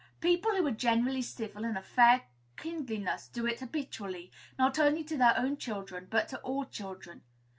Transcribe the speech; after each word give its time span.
People 0.19 0.49
who 0.53 0.65
are 0.65 0.71
generally 0.71 1.21
civil 1.21 1.63
and 1.63 1.77
of 1.77 1.85
fair 1.85 2.23
kindliness 2.57 3.27
do 3.27 3.45
it 3.45 3.59
habitually, 3.59 4.31
not 4.57 4.79
only 4.79 5.03
to 5.03 5.15
their 5.15 5.37
own 5.37 5.57
children, 5.57 6.07
but 6.09 6.27
to 6.29 6.39
all 6.39 6.65
children. 6.65 7.21